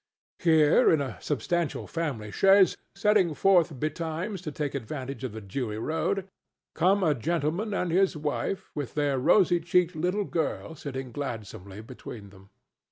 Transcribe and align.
Here, 0.39 0.89
in 0.89 0.99
a 0.99 1.21
substantial 1.21 1.85
family 1.85 2.31
chaise, 2.31 2.75
setting 2.95 3.35
forth 3.35 3.79
betimes 3.79 4.41
to 4.41 4.51
take 4.51 4.73
advantage 4.73 5.23
of 5.23 5.31
the 5.33 5.41
dewy 5.41 5.77
road, 5.77 6.27
come 6.73 7.03
a 7.03 7.13
gentleman 7.13 7.71
and 7.71 7.91
his 7.91 8.17
wife 8.17 8.71
with 8.73 8.95
their 8.95 9.19
rosy 9.19 9.59
cheeked 9.59 9.95
little 9.95 10.25
girl 10.25 10.73
sitting 10.73 11.11
gladsomely 11.11 11.81
between 11.85 12.31
them. 12.31 12.49